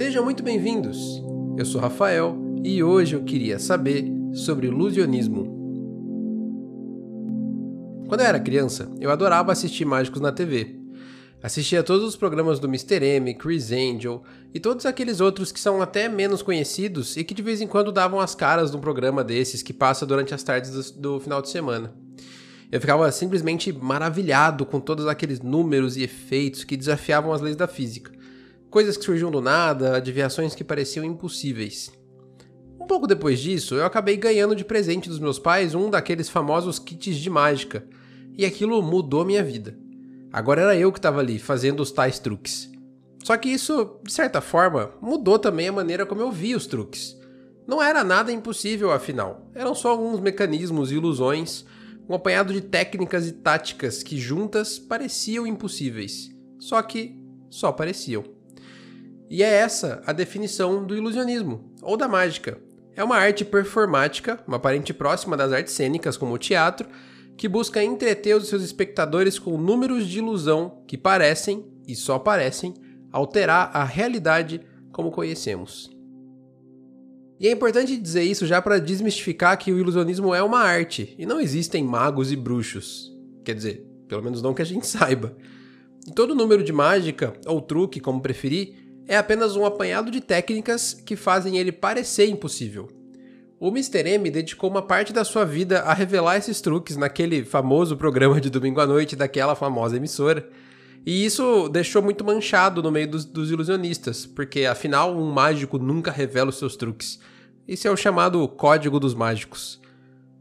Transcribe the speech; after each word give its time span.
Sejam 0.00 0.24
muito 0.24 0.42
bem-vindos! 0.42 1.22
Eu 1.58 1.66
sou 1.66 1.78
Rafael 1.78 2.34
e 2.64 2.82
hoje 2.82 3.14
eu 3.14 3.22
queria 3.22 3.58
saber 3.58 4.10
sobre 4.32 4.66
ilusionismo. 4.66 5.44
Quando 8.08 8.22
eu 8.22 8.26
era 8.26 8.40
criança, 8.40 8.90
eu 8.98 9.10
adorava 9.10 9.52
assistir 9.52 9.84
mágicos 9.84 10.22
na 10.22 10.32
TV. 10.32 10.74
Assistia 11.42 11.82
todos 11.82 12.02
os 12.02 12.16
programas 12.16 12.58
do 12.58 12.66
Mr. 12.66 13.04
M, 13.04 13.34
Chris 13.34 13.70
Angel 13.72 14.22
e 14.54 14.58
todos 14.58 14.86
aqueles 14.86 15.20
outros 15.20 15.52
que 15.52 15.60
são 15.60 15.82
até 15.82 16.08
menos 16.08 16.40
conhecidos 16.40 17.18
e 17.18 17.22
que 17.22 17.34
de 17.34 17.42
vez 17.42 17.60
em 17.60 17.66
quando 17.66 17.92
davam 17.92 18.20
as 18.20 18.34
caras 18.34 18.70
num 18.70 18.80
programa 18.80 19.22
desses 19.22 19.62
que 19.62 19.74
passa 19.74 20.06
durante 20.06 20.32
as 20.32 20.42
tardes 20.42 20.70
do, 20.92 20.98
do 20.98 21.20
final 21.20 21.42
de 21.42 21.50
semana. 21.50 21.92
Eu 22.72 22.80
ficava 22.80 23.12
simplesmente 23.12 23.70
maravilhado 23.70 24.64
com 24.64 24.80
todos 24.80 25.06
aqueles 25.06 25.42
números 25.42 25.98
e 25.98 26.04
efeitos 26.04 26.64
que 26.64 26.74
desafiavam 26.74 27.34
as 27.34 27.42
leis 27.42 27.54
da 27.54 27.68
física. 27.68 28.18
Coisas 28.70 28.96
que 28.96 29.04
surgiam 29.04 29.32
do 29.32 29.40
nada, 29.40 29.96
adivinhações 29.96 30.54
que 30.54 30.62
pareciam 30.62 31.04
impossíveis. 31.04 31.90
Um 32.80 32.86
pouco 32.86 33.04
depois 33.04 33.40
disso, 33.40 33.74
eu 33.74 33.84
acabei 33.84 34.16
ganhando 34.16 34.54
de 34.54 34.64
presente 34.64 35.08
dos 35.08 35.18
meus 35.18 35.40
pais 35.40 35.74
um 35.74 35.90
daqueles 35.90 36.28
famosos 36.28 36.78
kits 36.78 37.16
de 37.16 37.28
mágica, 37.28 37.84
e 38.38 38.44
aquilo 38.44 38.80
mudou 38.80 39.24
minha 39.24 39.42
vida. 39.42 39.76
Agora 40.32 40.62
era 40.62 40.76
eu 40.76 40.92
que 40.92 41.00
estava 41.00 41.18
ali 41.18 41.40
fazendo 41.40 41.80
os 41.80 41.90
tais 41.90 42.20
truques. 42.20 42.70
Só 43.24 43.36
que 43.36 43.48
isso, 43.48 43.98
de 44.04 44.12
certa 44.12 44.40
forma, 44.40 44.92
mudou 45.02 45.36
também 45.36 45.66
a 45.66 45.72
maneira 45.72 46.06
como 46.06 46.20
eu 46.20 46.30
via 46.30 46.56
os 46.56 46.66
truques. 46.66 47.18
Não 47.66 47.82
era 47.82 48.04
nada 48.04 48.30
impossível, 48.30 48.92
afinal. 48.92 49.50
Eram 49.52 49.74
só 49.74 49.90
alguns 49.90 50.20
mecanismos 50.20 50.92
e 50.92 50.94
ilusões, 50.94 51.64
um 52.08 52.14
apanhado 52.14 52.52
de 52.52 52.60
técnicas 52.60 53.26
e 53.26 53.32
táticas 53.32 54.04
que 54.04 54.16
juntas 54.16 54.78
pareciam 54.78 55.44
impossíveis. 55.44 56.30
Só 56.58 56.80
que 56.82 57.18
só 57.50 57.72
pareciam. 57.72 58.39
E 59.30 59.44
é 59.44 59.46
essa 59.46 60.02
a 60.04 60.12
definição 60.12 60.84
do 60.84 60.96
ilusionismo, 60.96 61.72
ou 61.80 61.96
da 61.96 62.08
mágica. 62.08 62.60
É 62.96 63.04
uma 63.04 63.16
arte 63.16 63.44
performática, 63.44 64.42
uma 64.44 64.58
parente 64.58 64.92
próxima 64.92 65.36
das 65.36 65.52
artes 65.52 65.72
cênicas, 65.72 66.16
como 66.16 66.34
o 66.34 66.38
teatro, 66.38 66.88
que 67.36 67.48
busca 67.48 67.82
entreter 67.82 68.36
os 68.36 68.48
seus 68.48 68.60
espectadores 68.60 69.38
com 69.38 69.56
números 69.56 70.08
de 70.08 70.18
ilusão 70.18 70.82
que 70.84 70.98
parecem, 70.98 71.64
e 71.86 71.94
só 71.94 72.18
parecem, 72.18 72.74
alterar 73.12 73.70
a 73.72 73.84
realidade 73.84 74.60
como 74.90 75.12
conhecemos. 75.12 75.88
E 77.38 77.46
é 77.46 77.52
importante 77.52 77.96
dizer 77.96 78.24
isso 78.24 78.46
já 78.46 78.60
para 78.60 78.80
desmistificar 78.80 79.56
que 79.56 79.72
o 79.72 79.78
ilusionismo 79.78 80.34
é 80.34 80.42
uma 80.42 80.58
arte 80.58 81.14
e 81.16 81.24
não 81.24 81.40
existem 81.40 81.84
magos 81.84 82.32
e 82.32 82.36
bruxos. 82.36 83.16
Quer 83.44 83.54
dizer, 83.54 83.86
pelo 84.08 84.22
menos 84.24 84.42
não 84.42 84.52
que 84.52 84.60
a 84.60 84.66
gente 84.66 84.86
saiba. 84.88 85.36
Todo 86.16 86.34
número 86.34 86.64
de 86.64 86.72
mágica, 86.72 87.32
ou 87.46 87.60
truque, 87.60 88.00
como 88.00 88.20
preferir, 88.20 88.89
é 89.06 89.16
apenas 89.16 89.56
um 89.56 89.64
apanhado 89.64 90.10
de 90.10 90.20
técnicas 90.20 90.94
que 90.94 91.16
fazem 91.16 91.58
ele 91.58 91.72
parecer 91.72 92.28
impossível. 92.28 92.88
O 93.58 93.68
Mr. 93.68 94.08
M 94.08 94.30
dedicou 94.30 94.70
uma 94.70 94.80
parte 94.80 95.12
da 95.12 95.22
sua 95.22 95.44
vida 95.44 95.80
a 95.80 95.92
revelar 95.92 96.38
esses 96.38 96.62
truques 96.62 96.96
naquele 96.96 97.44
famoso 97.44 97.94
programa 97.94 98.40
de 98.40 98.48
domingo 98.48 98.80
à 98.80 98.86
noite 98.86 99.14
daquela 99.14 99.54
famosa 99.54 99.98
emissora. 99.98 100.48
E 101.04 101.26
isso 101.26 101.68
deixou 101.68 102.00
muito 102.00 102.24
manchado 102.24 102.82
no 102.82 102.90
meio 102.90 103.10
dos, 103.10 103.24
dos 103.26 103.50
ilusionistas, 103.50 104.24
porque 104.24 104.64
afinal 104.64 105.14
um 105.14 105.30
mágico 105.30 105.78
nunca 105.78 106.10
revela 106.10 106.48
os 106.48 106.56
seus 106.56 106.74
truques. 106.74 107.20
Isso 107.68 107.86
é 107.86 107.90
o 107.90 107.96
chamado 107.96 108.48
Código 108.48 108.98
dos 108.98 109.14
Mágicos. 109.14 109.78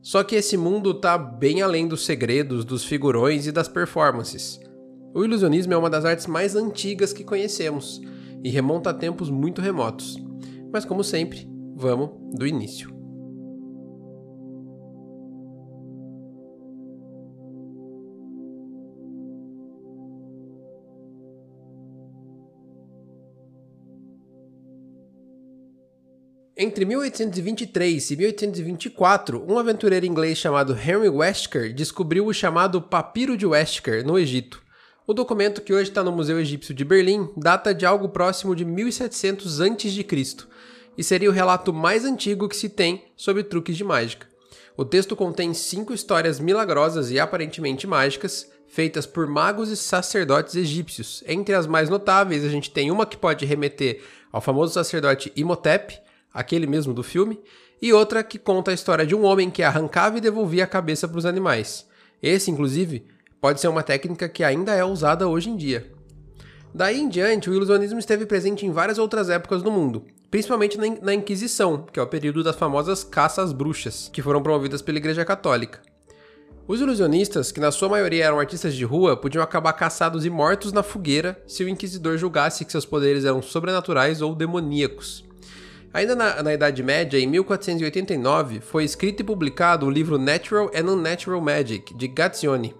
Só 0.01 0.23
que 0.23 0.35
esse 0.35 0.55
mundo 0.55 0.91
está 0.91 1.17
bem 1.17 1.61
além 1.61 1.89
dos 1.89 2.05
segredos, 2.05 2.63
dos 2.63 2.85
figurões 2.85 3.47
e 3.47 3.51
das 3.51 3.67
performances. 3.67 4.61
O 5.13 5.25
ilusionismo 5.25 5.73
é 5.73 5.77
uma 5.77 5.89
das 5.89 6.05
artes 6.05 6.25
mais 6.25 6.55
antigas 6.55 7.11
que 7.11 7.25
conhecemos 7.25 8.01
e 8.43 8.49
remonta 8.49 8.89
a 8.89 8.93
tempos 8.93 9.29
muito 9.29 9.61
remotos. 9.61 10.17
Mas 10.71 10.85
como 10.85 11.03
sempre, 11.03 11.47
vamos 11.75 12.11
do 12.37 12.45
início. 12.45 12.99
Entre 26.61 26.83
1823 26.83 28.11
e 28.11 28.17
1824, 28.17 29.45
um 29.49 29.57
aventureiro 29.57 30.05
inglês 30.05 30.37
chamado 30.37 30.73
Henry 30.73 31.07
Westker 31.07 31.73
descobriu 31.73 32.25
o 32.25 32.33
chamado 32.33 32.81
Papiro 32.81 33.37
de 33.37 33.45
Westker, 33.45 34.05
no 34.05 34.19
Egito. 34.19 34.61
O 35.09 35.13
documento 35.15 35.63
que 35.63 35.73
hoje 35.73 35.89
está 35.89 36.03
no 36.03 36.11
Museu 36.11 36.39
Egípcio 36.39 36.71
de 36.71 36.85
Berlim 36.85 37.29
data 37.35 37.73
de 37.73 37.83
algo 37.83 38.09
próximo 38.09 38.55
de 38.55 38.63
1700 38.63 39.59
a.C. 39.59 40.05
e 40.95 41.03
seria 41.03 41.31
o 41.31 41.33
relato 41.33 41.73
mais 41.73 42.05
antigo 42.05 42.47
que 42.47 42.55
se 42.55 42.69
tem 42.69 43.05
sobre 43.17 43.41
truques 43.41 43.75
de 43.75 43.83
mágica. 43.83 44.27
O 44.77 44.85
texto 44.85 45.15
contém 45.15 45.51
cinco 45.51 45.95
histórias 45.95 46.39
milagrosas 46.39 47.09
e 47.09 47.19
aparentemente 47.19 47.87
mágicas, 47.87 48.51
feitas 48.67 49.07
por 49.07 49.25
magos 49.25 49.71
e 49.71 49.75
sacerdotes 49.75 50.53
egípcios. 50.53 51.23
Entre 51.25 51.55
as 51.55 51.65
mais 51.65 51.89
notáveis, 51.89 52.45
a 52.45 52.49
gente 52.49 52.69
tem 52.69 52.91
uma 52.91 53.03
que 53.03 53.17
pode 53.17 53.47
remeter 53.47 54.03
ao 54.31 54.41
famoso 54.41 54.75
sacerdote 54.75 55.33
Imhotep, 55.35 55.99
aquele 56.31 56.67
mesmo 56.67 56.93
do 56.93 57.01
filme, 57.01 57.39
e 57.81 57.91
outra 57.91 58.23
que 58.23 58.37
conta 58.37 58.69
a 58.69 58.75
história 58.75 59.07
de 59.07 59.15
um 59.15 59.23
homem 59.23 59.49
que 59.49 59.63
arrancava 59.63 60.19
e 60.19 60.21
devolvia 60.21 60.65
a 60.65 60.67
cabeça 60.67 61.07
para 61.07 61.17
os 61.17 61.25
animais. 61.25 61.87
Esse, 62.21 62.51
inclusive, 62.51 63.07
pode 63.41 63.59
ser 63.59 63.67
uma 63.67 63.83
técnica 63.83 64.27
que 64.27 64.43
ainda 64.43 64.73
é 64.73 64.83
usada 64.83 65.27
hoje 65.27 65.49
em 65.49 65.55
dia. 65.55 65.91
Daí 66.73 66.99
em 66.99 67.09
diante, 67.09 67.49
o 67.49 67.53
ilusionismo 67.53 67.97
esteve 67.97 68.25
presente 68.25 68.65
em 68.65 68.71
várias 68.71 68.99
outras 68.99 69.29
épocas 69.29 69.63
do 69.63 69.71
mundo, 69.71 70.05
principalmente 70.29 70.77
na 70.77 71.13
Inquisição, 71.13 71.85
que 71.91 71.99
é 71.99 72.03
o 72.03 72.07
período 72.07 72.43
das 72.43 72.55
famosas 72.55 73.03
caças 73.03 73.51
bruxas, 73.51 74.09
que 74.13 74.21
foram 74.21 74.43
promovidas 74.43 74.81
pela 74.81 74.99
Igreja 74.99 75.25
Católica. 75.25 75.81
Os 76.67 76.79
ilusionistas, 76.79 77.51
que 77.51 77.59
na 77.59 77.71
sua 77.71 77.89
maioria 77.89 78.25
eram 78.25 78.39
artistas 78.39 78.75
de 78.75 78.85
rua, 78.85 79.17
podiam 79.17 79.43
acabar 79.43 79.73
caçados 79.73 80.23
e 80.23 80.29
mortos 80.29 80.71
na 80.71 80.83
fogueira 80.83 81.41
se 81.47 81.63
o 81.63 81.69
inquisidor 81.69 82.15
julgasse 82.15 82.63
que 82.63 82.71
seus 82.71 82.85
poderes 82.85 83.25
eram 83.25 83.41
sobrenaturais 83.41 84.21
ou 84.21 84.35
demoníacos. 84.35 85.28
Ainda 85.91 86.15
na, 86.15 86.43
na, 86.43 86.53
Idade 86.53 86.83
Média, 86.83 87.17
em 87.17 87.25
1489, 87.25 88.59
foi 88.61 88.83
escrito 88.83 89.21
e 89.21 89.23
publicado 89.23 89.87
o 89.87 89.89
livro 89.89 90.19
Natural 90.19 90.69
and 90.75 90.91
Unnatural 90.91 91.41
Magic, 91.41 91.95
de 91.95 92.07
Gazioni, 92.07 92.75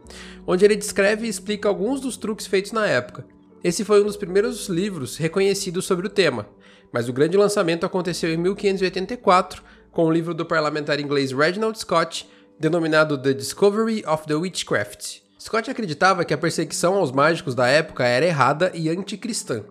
onde 0.46 0.64
ele 0.64 0.76
descreve 0.76 1.26
e 1.26 1.30
explica 1.30 1.68
alguns 1.68 2.00
dos 2.00 2.18
truques 2.18 2.46
feitos 2.46 2.72
na 2.72 2.86
época. 2.86 3.26
Esse 3.64 3.84
foi 3.84 4.02
um 4.02 4.06
dos 4.06 4.16
primeiros 4.16 4.70
livros 4.70 5.18
reconhecidos 5.18 5.86
sobre 5.86 6.06
o 6.06 6.10
tema, 6.10 6.48
mas 6.94 7.10
o 7.10 7.14
grande 7.14 7.36
lançamento 7.36 7.84
aconteceu 7.84 8.32
em 8.32 8.38
1584, 8.38 9.64
com 9.92 10.06
o 10.06 10.12
livro 10.12 10.36
do 10.36 10.46
parlamentar 10.46 11.00
inglês 11.00 11.32
Reginald 11.32 11.80
Scott, 11.80 12.30
denominado 12.60 13.18
The 13.18 13.34
Discovery 13.34 14.04
of 14.06 14.28
the 14.28 14.36
Witchcraft. 14.36 15.29
Scott 15.40 15.72
acreditava 15.72 16.26
que 16.26 16.34
a 16.34 16.38
perseguição 16.38 16.96
aos 16.96 17.12
mágicos 17.12 17.56
da 17.56 17.68
época 17.68 18.06
era 18.06 18.26
errada 18.26 18.72
e 18.76 18.90
anticristã, 18.90 19.64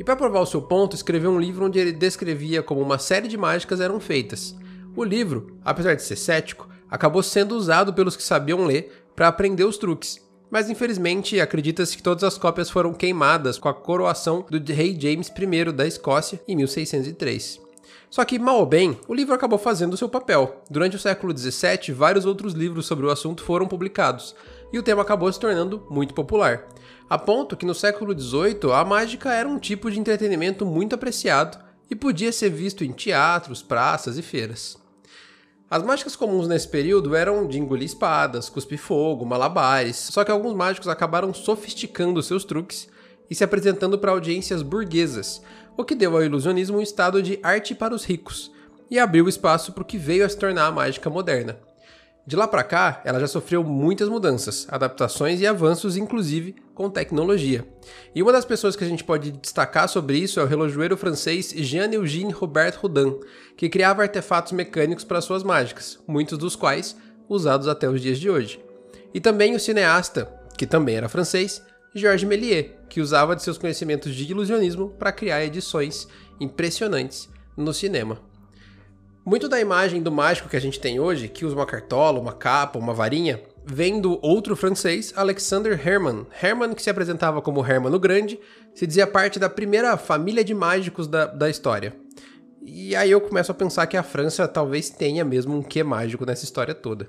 e 0.00 0.04
para 0.04 0.16
provar 0.16 0.40
o 0.40 0.46
seu 0.46 0.62
ponto, 0.62 0.96
escreveu 0.96 1.30
um 1.30 1.38
livro 1.38 1.66
onde 1.66 1.78
ele 1.78 1.92
descrevia 1.92 2.62
como 2.62 2.80
uma 2.80 2.98
série 2.98 3.28
de 3.28 3.36
mágicas 3.36 3.82
eram 3.82 4.00
feitas. 4.00 4.56
O 4.96 5.04
livro, 5.04 5.58
apesar 5.62 5.94
de 5.94 6.02
ser 6.02 6.16
cético, 6.16 6.66
acabou 6.88 7.22
sendo 7.22 7.54
usado 7.54 7.92
pelos 7.92 8.16
que 8.16 8.22
sabiam 8.22 8.64
ler 8.64 9.04
para 9.14 9.28
aprender 9.28 9.64
os 9.64 9.76
truques. 9.76 10.18
Mas 10.50 10.70
infelizmente 10.70 11.38
acredita-se 11.38 11.94
que 11.98 12.02
todas 12.02 12.24
as 12.24 12.38
cópias 12.38 12.70
foram 12.70 12.94
queimadas 12.94 13.58
com 13.58 13.68
a 13.68 13.74
coroação 13.74 14.44
do 14.48 14.72
rei 14.72 14.98
James 14.98 15.28
I 15.28 15.70
da 15.70 15.86
Escócia 15.86 16.40
em 16.48 16.56
1603. 16.56 17.69
Só 18.08 18.24
que, 18.24 18.38
mal 18.38 18.58
ou 18.58 18.66
bem, 18.66 18.98
o 19.06 19.14
livro 19.14 19.34
acabou 19.34 19.58
fazendo 19.58 19.96
seu 19.96 20.08
papel. 20.08 20.62
Durante 20.68 20.96
o 20.96 21.00
século 21.00 21.36
XVII, 21.36 21.92
vários 21.94 22.26
outros 22.26 22.54
livros 22.54 22.86
sobre 22.86 23.06
o 23.06 23.10
assunto 23.10 23.42
foram 23.42 23.66
publicados, 23.66 24.34
e 24.72 24.78
o 24.78 24.82
tema 24.82 25.02
acabou 25.02 25.32
se 25.32 25.38
tornando 25.38 25.86
muito 25.90 26.14
popular 26.14 26.66
a 27.10 27.18
ponto 27.18 27.56
que 27.56 27.66
no 27.66 27.74
século 27.74 28.16
XVIII 28.16 28.72
a 28.72 28.84
mágica 28.84 29.34
era 29.34 29.48
um 29.48 29.58
tipo 29.58 29.90
de 29.90 29.98
entretenimento 29.98 30.64
muito 30.64 30.94
apreciado 30.94 31.58
e 31.90 31.96
podia 31.96 32.30
ser 32.30 32.50
visto 32.50 32.84
em 32.84 32.92
teatros, 32.92 33.60
praças 33.60 34.16
e 34.16 34.22
feiras. 34.22 34.78
As 35.68 35.82
mágicas 35.82 36.14
comuns 36.14 36.46
nesse 36.46 36.68
período 36.68 37.16
eram 37.16 37.48
de 37.48 37.58
engolir 37.58 37.86
espadas, 37.86 38.48
cuspir 38.48 38.78
fogo, 38.78 39.26
malabares, 39.26 39.96
só 39.96 40.22
que 40.22 40.30
alguns 40.30 40.54
mágicos 40.54 40.86
acabaram 40.86 41.34
sofisticando 41.34 42.22
seus 42.22 42.44
truques 42.44 42.88
e 43.28 43.34
se 43.34 43.42
apresentando 43.42 43.98
para 43.98 44.12
audiências 44.12 44.62
burguesas, 44.62 45.42
o 45.76 45.84
que 45.84 45.94
deu 45.94 46.16
ao 46.16 46.24
ilusionismo 46.24 46.78
um 46.78 46.82
estado 46.82 47.22
de 47.22 47.38
arte 47.42 47.74
para 47.74 47.94
os 47.94 48.04
ricos 48.04 48.50
e 48.90 48.98
abriu 48.98 49.28
espaço 49.28 49.72
para 49.72 49.82
o 49.82 49.86
que 49.86 49.96
veio 49.96 50.24
a 50.24 50.28
se 50.28 50.36
tornar 50.36 50.66
a 50.66 50.72
mágica 50.72 51.08
moderna. 51.08 51.58
De 52.26 52.36
lá 52.36 52.46
para 52.46 52.62
cá, 52.62 53.00
ela 53.04 53.18
já 53.18 53.26
sofreu 53.26 53.64
muitas 53.64 54.08
mudanças, 54.08 54.66
adaptações 54.70 55.40
e 55.40 55.46
avanços, 55.46 55.96
inclusive 55.96 56.54
com 56.74 56.90
tecnologia. 56.90 57.66
E 58.14 58.22
uma 58.22 58.32
das 58.32 58.44
pessoas 58.44 58.76
que 58.76 58.84
a 58.84 58.86
gente 58.86 59.02
pode 59.02 59.32
destacar 59.32 59.88
sobre 59.88 60.18
isso 60.18 60.38
é 60.38 60.42
o 60.42 60.46
relojoeiro 60.46 60.96
francês 60.96 61.52
Jean-Eugène 61.56 62.32
Robert 62.32 62.78
Houdin, 62.82 63.18
que 63.56 63.68
criava 63.68 64.02
artefatos 64.02 64.52
mecânicos 64.52 65.02
para 65.02 65.20
suas 65.20 65.42
mágicas, 65.42 65.98
muitos 66.06 66.38
dos 66.38 66.54
quais 66.54 66.96
usados 67.28 67.66
até 67.66 67.88
os 67.88 68.00
dias 68.00 68.18
de 68.18 68.30
hoje. 68.30 68.62
E 69.12 69.20
também 69.20 69.56
o 69.56 69.60
cineasta, 69.60 70.32
que 70.56 70.66
também 70.66 70.96
era 70.96 71.08
francês, 71.08 71.62
Georges 71.94 72.28
Méliès, 72.28 72.70
que 72.88 73.00
usava 73.00 73.34
de 73.34 73.42
seus 73.42 73.58
conhecimentos 73.58 74.14
de 74.14 74.30
ilusionismo 74.30 74.90
para 74.90 75.12
criar 75.12 75.44
edições 75.44 76.06
impressionantes 76.38 77.28
no 77.56 77.74
cinema. 77.74 78.18
Muito 79.24 79.48
da 79.48 79.60
imagem 79.60 80.02
do 80.02 80.10
mágico 80.10 80.48
que 80.48 80.56
a 80.56 80.60
gente 80.60 80.80
tem 80.80 80.98
hoje, 80.98 81.28
que 81.28 81.44
usa 81.44 81.54
uma 81.54 81.66
cartola, 81.66 82.18
uma 82.18 82.32
capa, 82.32 82.78
uma 82.78 82.94
varinha, 82.94 83.42
vem 83.66 84.00
do 84.00 84.18
outro 84.24 84.56
francês, 84.56 85.12
Alexander 85.16 85.78
Hermann. 85.86 86.26
Hermann, 86.42 86.74
que 86.74 86.82
se 86.82 86.90
apresentava 86.90 87.42
como 87.42 87.64
Hermann 87.64 87.94
o 87.94 88.00
Grande, 88.00 88.40
se 88.74 88.86
dizia 88.86 89.06
parte 89.06 89.38
da 89.38 89.50
primeira 89.50 89.96
família 89.96 90.42
de 90.42 90.54
mágicos 90.54 91.06
da, 91.06 91.26
da 91.26 91.50
história. 91.50 91.94
E 92.64 92.94
aí 92.94 93.10
eu 93.10 93.20
começo 93.20 93.50
a 93.52 93.54
pensar 93.54 93.86
que 93.86 93.96
a 93.96 94.02
França 94.02 94.46
talvez 94.46 94.90
tenha 94.90 95.24
mesmo 95.24 95.56
um 95.56 95.62
quê 95.62 95.82
mágico 95.82 96.24
nessa 96.24 96.44
história 96.44 96.74
toda. 96.74 97.08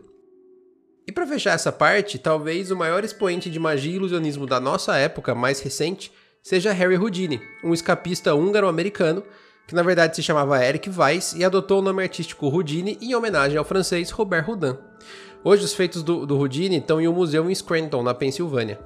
E 1.12 1.14
para 1.14 1.28
fechar 1.28 1.52
essa 1.52 1.74
parte, 1.74 2.18
talvez 2.18 2.72
o 2.72 2.76
maior 2.78 3.04
expoente 3.04 3.50
de 3.50 3.60
magia 3.60 3.92
e 3.92 3.96
ilusionismo 3.96 4.48
da 4.48 4.62
nossa 4.62 4.96
época 4.96 5.36
mais 5.36 5.60
recente 5.60 6.10
seja 6.42 6.72
Harry 6.72 6.96
Houdini, 6.96 7.42
um 7.66 7.74
escapista 7.74 8.34
húngaro-americano 8.34 9.22
que 9.68 9.76
na 9.76 9.84
verdade 9.84 10.16
se 10.16 10.24
chamava 10.24 10.66
Eric 10.66 10.90
Weiss 10.90 11.34
e 11.34 11.44
adotou 11.44 11.80
o 11.80 11.82
nome 11.82 12.02
artístico 12.02 12.48
Houdini 12.48 12.98
em 13.02 13.14
homenagem 13.14 13.58
ao 13.58 13.66
francês 13.66 14.10
Robert 14.10 14.50
Houdin. 14.50 14.78
Hoje 15.44 15.66
os 15.66 15.74
feitos 15.74 16.02
do, 16.02 16.26
do 16.26 16.38
Houdini 16.38 16.78
estão 16.78 17.02
em 17.02 17.10
um 17.10 17.14
museu 17.14 17.52
em 17.52 17.54
Scranton, 17.54 18.04
na 18.04 18.14
Pensilvânia. 18.14 18.80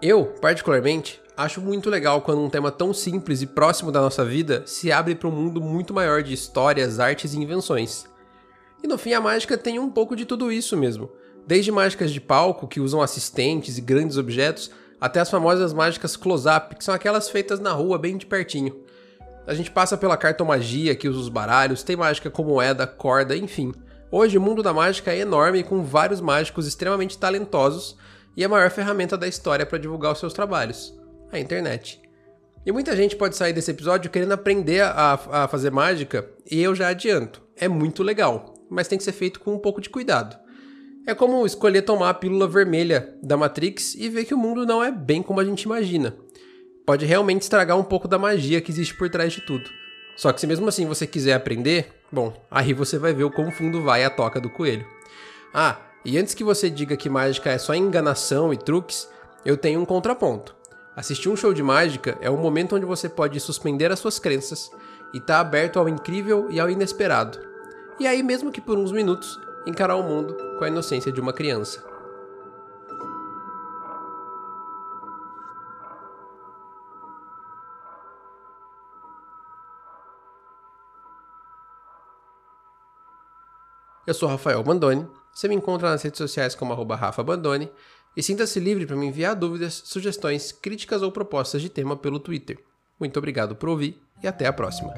Eu, 0.00 0.24
particularmente, 0.40 1.20
acho 1.36 1.60
muito 1.60 1.90
legal 1.90 2.22
quando 2.22 2.40
um 2.40 2.48
tema 2.48 2.72
tão 2.72 2.94
simples 2.94 3.42
e 3.42 3.46
próximo 3.46 3.92
da 3.92 4.00
nossa 4.00 4.24
vida 4.24 4.62
se 4.64 4.90
abre 4.90 5.14
para 5.14 5.28
um 5.28 5.32
mundo 5.32 5.60
muito 5.60 5.92
maior 5.92 6.22
de 6.22 6.32
histórias, 6.32 6.98
artes 6.98 7.34
e 7.34 7.38
invenções. 7.38 8.08
E 8.82 8.86
no 8.88 8.98
fim 8.98 9.12
a 9.12 9.20
mágica 9.20 9.58
tem 9.58 9.78
um 9.78 9.90
pouco 9.90 10.16
de 10.16 10.24
tudo 10.24 10.50
isso 10.50 10.76
mesmo. 10.76 11.10
Desde 11.46 11.72
mágicas 11.72 12.10
de 12.12 12.20
palco, 12.20 12.68
que 12.68 12.80
usam 12.80 13.02
assistentes 13.02 13.76
e 13.78 13.80
grandes 13.80 14.16
objetos, 14.16 14.70
até 15.00 15.20
as 15.20 15.30
famosas 15.30 15.72
mágicas 15.72 16.16
close-up, 16.16 16.76
que 16.76 16.84
são 16.84 16.94
aquelas 16.94 17.28
feitas 17.28 17.58
na 17.58 17.72
rua 17.72 17.98
bem 17.98 18.16
de 18.16 18.26
pertinho. 18.26 18.84
A 19.46 19.54
gente 19.54 19.70
passa 19.70 19.96
pela 19.96 20.16
cartomagia, 20.16 20.94
que 20.94 21.08
usa 21.08 21.18
os 21.18 21.28
baralhos, 21.28 21.82
tem 21.82 21.96
mágica 21.96 22.30
como 22.30 22.50
moeda, 22.50 22.86
corda, 22.86 23.36
enfim. 23.36 23.72
Hoje 24.12 24.36
o 24.36 24.40
mundo 24.40 24.62
da 24.62 24.72
mágica 24.72 25.12
é 25.12 25.18
enorme 25.18 25.62
com 25.62 25.82
vários 25.82 26.20
mágicos 26.20 26.66
extremamente 26.66 27.18
talentosos 27.18 27.96
e 28.36 28.44
a 28.44 28.48
maior 28.48 28.70
ferramenta 28.70 29.16
da 29.16 29.26
história 29.26 29.64
para 29.64 29.78
divulgar 29.78 30.12
os 30.12 30.18
seus 30.18 30.32
trabalhos, 30.32 30.94
a 31.32 31.38
internet. 31.38 32.00
E 32.64 32.70
muita 32.70 32.94
gente 32.94 33.16
pode 33.16 33.36
sair 33.36 33.52
desse 33.52 33.70
episódio 33.70 34.10
querendo 34.10 34.32
aprender 34.32 34.82
a, 34.82 35.18
a 35.30 35.48
fazer 35.48 35.70
mágica, 35.70 36.28
e 36.48 36.60
eu 36.62 36.74
já 36.74 36.88
adianto, 36.88 37.42
é 37.56 37.66
muito 37.66 38.02
legal, 38.02 38.54
mas 38.70 38.88
tem 38.88 38.96
que 38.96 39.04
ser 39.04 39.12
feito 39.12 39.40
com 39.40 39.54
um 39.54 39.58
pouco 39.58 39.80
de 39.80 39.90
cuidado. 39.90 40.38
É 41.06 41.14
como 41.14 41.44
escolher 41.44 41.82
tomar 41.82 42.10
a 42.10 42.14
pílula 42.14 42.46
vermelha 42.46 43.14
da 43.22 43.36
Matrix 43.36 43.94
e 43.94 44.08
ver 44.08 44.24
que 44.24 44.34
o 44.34 44.38
mundo 44.38 44.64
não 44.64 44.82
é 44.82 44.90
bem 44.92 45.22
como 45.22 45.40
a 45.40 45.44
gente 45.44 45.62
imagina 45.62 46.14
pode 46.90 47.06
realmente 47.06 47.42
estragar 47.42 47.78
um 47.78 47.84
pouco 47.84 48.08
da 48.08 48.18
magia 48.18 48.60
que 48.60 48.72
existe 48.72 48.96
por 48.96 49.08
trás 49.08 49.32
de 49.32 49.40
tudo. 49.42 49.70
Só 50.16 50.32
que 50.32 50.40
se 50.40 50.46
mesmo 50.48 50.68
assim 50.68 50.86
você 50.86 51.06
quiser 51.06 51.34
aprender, 51.34 51.92
bom, 52.10 52.34
aí 52.50 52.74
você 52.74 52.98
vai 52.98 53.12
ver 53.12 53.22
o 53.22 53.30
quão 53.30 53.48
fundo 53.52 53.80
vai 53.80 54.02
a 54.02 54.10
toca 54.10 54.40
do 54.40 54.50
coelho. 54.50 54.84
Ah, 55.54 55.78
e 56.04 56.18
antes 56.18 56.34
que 56.34 56.42
você 56.42 56.68
diga 56.68 56.96
que 56.96 57.08
mágica 57.08 57.48
é 57.48 57.58
só 57.58 57.76
enganação 57.76 58.52
e 58.52 58.56
truques, 58.56 59.08
eu 59.44 59.56
tenho 59.56 59.80
um 59.80 59.84
contraponto. 59.84 60.56
Assistir 60.96 61.28
um 61.28 61.36
show 61.36 61.54
de 61.54 61.62
mágica 61.62 62.18
é 62.20 62.28
um 62.28 62.36
momento 62.36 62.74
onde 62.74 62.84
você 62.84 63.08
pode 63.08 63.38
suspender 63.38 63.92
as 63.92 64.00
suas 64.00 64.18
crenças 64.18 64.68
e 65.14 65.18
estar 65.18 65.34
tá 65.34 65.40
aberto 65.40 65.78
ao 65.78 65.88
incrível 65.88 66.48
e 66.50 66.58
ao 66.58 66.68
inesperado. 66.68 67.49
E 68.00 68.06
aí, 68.06 68.22
mesmo 68.22 68.50
que 68.50 68.62
por 68.62 68.78
uns 68.78 68.90
minutos, 68.90 69.38
encarar 69.66 69.94
o 69.94 70.02
mundo 70.02 70.34
com 70.58 70.64
a 70.64 70.68
inocência 70.68 71.12
de 71.12 71.20
uma 71.20 71.34
criança. 71.34 71.84
Eu 84.06 84.14
sou 84.14 84.30
Rafael 84.30 84.62
Bandoni. 84.62 85.06
Você 85.34 85.46
me 85.46 85.54
encontra 85.54 85.90
nas 85.90 86.02
redes 86.02 86.16
sociais 86.16 86.54
como 86.54 86.72
Rafa 86.72 87.22
Bandoni 87.22 87.70
e 88.16 88.22
sinta-se 88.22 88.58
livre 88.58 88.86
para 88.86 88.96
me 88.96 89.08
enviar 89.08 89.36
dúvidas, 89.36 89.82
sugestões, 89.84 90.52
críticas 90.52 91.02
ou 91.02 91.12
propostas 91.12 91.60
de 91.60 91.68
tema 91.68 91.98
pelo 91.98 92.18
Twitter. 92.18 92.58
Muito 92.98 93.18
obrigado 93.18 93.54
por 93.54 93.68
ouvir 93.68 94.00
e 94.22 94.26
até 94.26 94.46
a 94.46 94.52
próxima. 94.54 94.90